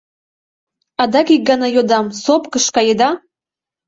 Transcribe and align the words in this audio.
Адак 1.01 1.27
ик 1.35 1.41
гана 1.49 1.67
йодам: 1.75 2.05
сопкыш 2.23 2.65
каеда? 2.75 3.09